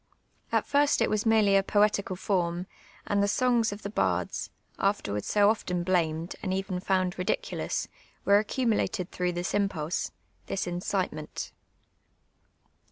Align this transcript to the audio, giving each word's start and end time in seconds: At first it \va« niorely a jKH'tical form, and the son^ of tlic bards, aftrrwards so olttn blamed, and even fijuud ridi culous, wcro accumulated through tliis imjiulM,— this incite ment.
At 0.51 0.65
first 0.65 0.99
it 1.03 1.11
\va« 1.11 1.15
niorely 1.29 1.59
a 1.59 1.61
jKH'tical 1.61 2.17
form, 2.17 2.65
and 3.05 3.21
the 3.21 3.27
son^ 3.27 3.71
of 3.71 3.83
tlic 3.83 3.93
bards, 3.93 4.49
aftrrwards 4.79 5.25
so 5.25 5.47
olttn 5.47 5.85
blamed, 5.85 6.35
and 6.41 6.51
even 6.51 6.81
fijuud 6.81 7.19
ridi 7.19 7.35
culous, 7.43 7.87
wcro 8.25 8.39
accumulated 8.39 9.11
through 9.11 9.33
tliis 9.33 9.67
imjiulM,— 9.69 10.09
this 10.47 10.65
incite 10.65 11.13
ment. 11.13 11.51